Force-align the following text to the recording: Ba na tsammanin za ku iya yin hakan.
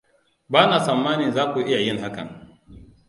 Ba 0.49 0.67
na 0.67 0.79
tsammanin 0.79 1.31
za 1.31 1.43
ku 1.53 1.59
iya 1.59 1.79
yin 1.85 1.99
hakan. 2.03 2.27